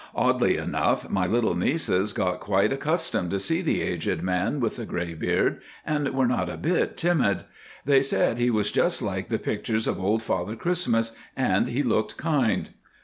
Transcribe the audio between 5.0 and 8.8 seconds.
beard, and were not a bit timid. They said he was